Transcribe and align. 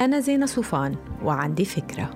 أنا 0.00 0.20
زينة 0.20 0.46
صوفان 0.46 0.96
وعندي 1.24 1.64
فكرة. 1.64 2.10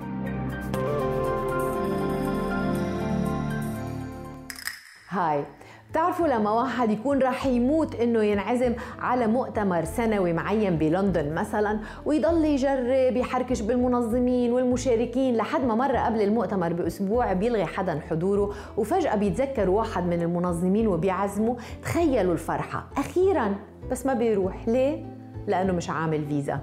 هاي. 5.09 5.45
بتعرفوا 5.91 6.29
لما 6.29 6.51
واحد 6.51 6.91
يكون 6.91 7.19
رح 7.19 7.47
يموت 7.47 7.95
إنه 7.95 8.23
ينعزم 8.23 8.75
على 8.99 9.27
مؤتمر 9.27 9.85
سنوي 9.85 10.33
معين 10.33 10.77
بلندن 10.79 11.35
مثلا 11.35 11.81
ويضل 12.07 12.45
يجرب 12.45 13.17
يحركش 13.17 13.61
بالمنظمين 13.61 14.53
والمشاركين 14.53 15.37
لحد 15.37 15.65
ما 15.65 15.75
مرة 15.75 15.99
قبل 15.99 16.21
المؤتمر 16.21 16.73
بأسبوع 16.73 17.33
بيلغي 17.33 17.65
حدا 17.65 18.01
حضوره 18.11 18.55
وفجأة 18.77 19.17
بيتذكر 19.17 19.71
واحد 19.71 20.07
من 20.07 20.23
المنظمين 20.23 20.87
وبيعزمه 20.89 21.57
تخيلوا 21.83 22.33
الفرحة. 22.33 22.87
أخيرا 22.97 23.55
بس 23.91 24.07
ما 24.07 24.15
بيروح. 24.15 24.69
ليه؟ 24.69 25.07
لأنه 25.47 25.73
مش 25.73 25.91
عامل 25.91 26.27
فيزا. 26.27 26.61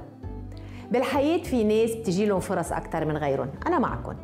بالحياة 0.91 1.37
في 1.37 1.63
ناس 1.63 1.91
بتجي 1.91 2.25
لهم 2.25 2.39
فرص 2.39 2.71
أكثر 2.71 3.05
من 3.05 3.17
غيرهم. 3.17 3.49
أنا 3.67 3.79
معكم 3.79 4.15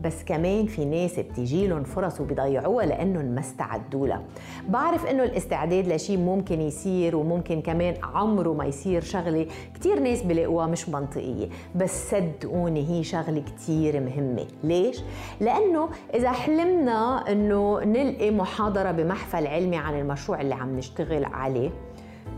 بس 0.00 0.24
كمان 0.24 0.66
في 0.66 0.84
ناس 0.84 1.18
بتيجي 1.18 1.66
لهم 1.66 1.84
فرص 1.84 2.20
وبيضيعوها 2.20 2.86
لأنهم 2.86 3.24
ما 3.24 3.40
استعدوا 3.40 4.06
لها. 4.06 4.22
بعرف 4.68 5.06
إنه 5.06 5.22
الاستعداد 5.22 5.88
لشيء 5.88 6.18
ممكن 6.18 6.60
يصير 6.60 7.16
وممكن 7.16 7.62
كمان 7.62 7.94
عمره 8.02 8.52
ما 8.52 8.64
يصير 8.64 9.02
شغلة. 9.02 9.46
كثير 9.74 10.00
ناس 10.00 10.22
بلاقوها 10.22 10.66
مش 10.66 10.88
منطقية. 10.88 11.48
بس 11.76 12.10
صدقوني 12.10 12.90
هي 12.90 13.04
شغلة 13.04 13.42
كثير 13.56 14.00
مهمة. 14.00 14.46
ليش؟ 14.64 15.02
لأنه 15.40 15.88
إذا 16.14 16.32
حلمنا 16.32 17.24
إنه 17.32 17.80
نلقي 17.84 18.30
محاضرة 18.30 18.90
بمحفل 18.90 19.46
علمي 19.46 19.76
عن 19.76 20.00
المشروع 20.00 20.40
اللي 20.40 20.54
عم 20.54 20.76
نشتغل 20.76 21.24
عليه 21.24 21.70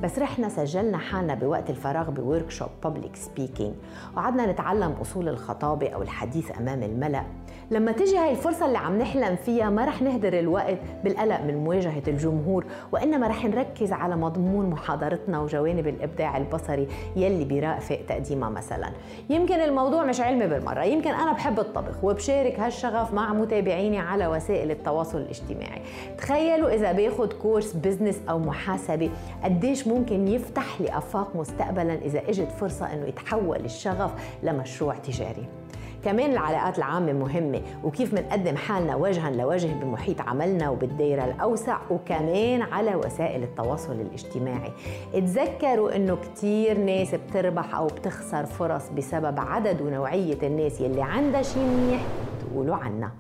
بس 0.03 0.19
رحنا 0.19 0.49
سجلنا 0.49 0.99
حالنا 0.99 1.35
بوقت 1.35 1.71
الفراغ 1.71 2.11
ب 2.11 2.51
workshop 2.51 2.69
public 2.85 3.17
speaking 3.17 3.75
وقعدنا 4.17 4.53
نتعلم 4.53 4.93
أصول 4.93 5.29
الخطابة 5.29 5.89
أو 5.89 6.03
الحديث 6.03 6.59
أمام 6.59 6.83
الملأ. 6.83 7.25
لما 7.73 7.93
تجي 7.93 8.17
هاي 8.17 8.31
الفرصة 8.31 8.67
اللي 8.67 8.79
عم 8.79 8.99
نحلم 8.99 9.37
فيها 9.37 9.71
ما 9.71 9.85
رح 9.85 10.03
نهدر 10.03 10.39
الوقت 10.39 10.79
بالقلق 11.05 11.41
من 11.41 11.57
مواجهة 11.57 12.03
الجمهور 12.09 12.65
وإنما 12.93 13.29
رح 13.29 13.45
نركز 13.45 13.93
على 13.93 14.17
مضمون 14.17 14.71
محاضرتنا 14.71 15.41
وجوانب 15.41 15.89
الإبداع 15.89 16.37
البصري 16.37 16.89
يلي 17.17 17.45
بيرافق 17.45 17.99
تقديمها 18.09 18.51
مثلا. 18.51 18.91
يمكن 19.31 19.55
الموضوع 19.55 20.05
مش 20.05 20.21
علمي 20.21 20.47
بالمرة 20.47 20.85
يمكن 20.85 21.11
أنا 21.11 21.33
بحب 21.33 21.61
الطبخ 21.61 22.05
وبشارك 22.05 22.61
هالشغف 22.61 23.15
مع 23.15 23.33
متابعيني 23.33 23.99
على 23.99 24.27
وسائل 24.27 24.71
التواصل 24.71 25.19
الاجتماعي. 25.19 25.83
تخيلوا 26.19 26.75
إذا 26.75 26.93
باخد 26.93 27.33
كورس 27.33 27.73
بزنس 27.73 28.21
أو 28.31 28.39
محاسبة 28.39 29.11
قديش 29.45 29.87
ممكن 29.87 30.29
يفتح 30.29 30.81
لي 30.81 30.99
آفاق 30.99 31.37
مستقبلا 31.37 31.95
إذا 31.95 32.21
إجت 32.29 32.51
فرصة 32.51 32.93
إنه 32.93 33.07
يتحول 33.07 33.65
الشغف 33.65 34.11
لمشروع 34.43 34.95
تجاري. 34.95 35.62
كمان 36.05 36.33
العلاقات 36.33 36.79
العامة 36.79 37.13
مهمة 37.13 37.63
وكيف 37.85 38.15
منقدم 38.15 38.57
حالنا 38.57 38.97
وجها 38.97 39.31
لوجه 39.31 39.67
بمحيط 39.67 40.21
عملنا 40.21 40.71
وبالدايرة 40.71 41.25
الأوسع 41.25 41.79
وكمان 41.91 42.63
على 42.63 42.95
وسائل 42.95 43.43
التواصل 43.43 43.93
الاجتماعي. 43.93 44.73
تذكروا 45.13 45.97
إنه 45.97 46.17
كتير 46.17 46.79
ناس 46.79 47.15
بتربح 47.15 47.75
أو 47.75 47.87
بتخسر 47.87 48.47
فرص 48.47 48.89
بسبب 48.89 49.41
عدد 49.41 49.81
ونوعية 49.81 50.39
الناس 50.43 50.81
يلي 50.81 51.03
عندها 51.03 51.43
شي 51.43 51.61
منيح 51.61 52.03
تقولوا 52.41 52.77
عنا 52.77 53.11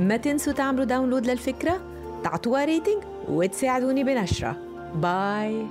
ما 0.00 0.16
تنسوا 0.16 0.52
تعملوا 0.52 0.84
download 0.84 1.26
للفكرة 1.26 1.80
تعطوها 2.24 2.64
rating 2.64 3.02
وتساعدوني 3.28 4.04
بنشرة. 4.04 4.56
bye 4.94 5.66